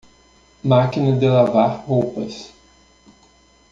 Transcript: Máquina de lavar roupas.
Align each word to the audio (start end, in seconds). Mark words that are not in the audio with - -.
Máquina 0.63 1.15
de 1.15 1.27
lavar 1.29 1.85
roupas. 1.87 2.35